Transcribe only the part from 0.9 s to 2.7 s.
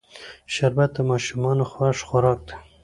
د ماشومانو خوښ خوراک دی